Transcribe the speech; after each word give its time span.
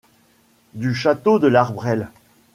Du 0.73 0.95
château 0.95 1.37
de 1.37 1.45
l’Arbrelles 1.45 2.09